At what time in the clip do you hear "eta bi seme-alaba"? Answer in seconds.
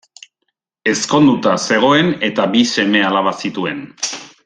2.31-3.35